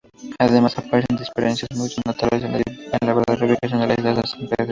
Además 0.39 0.79
aparecen 0.79 1.15
discrepancias 1.15 1.69
muy 1.77 1.91
notables 2.07 2.41
con 2.41 3.07
la 3.07 3.13
verdadera 3.13 3.45
ubicación 3.51 3.81
de 3.81 3.87
la 3.87 3.93
isla 3.93 4.25
San 4.25 4.39
Pedro. 4.49 4.55